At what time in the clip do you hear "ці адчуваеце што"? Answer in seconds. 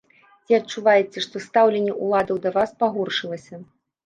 0.45-1.41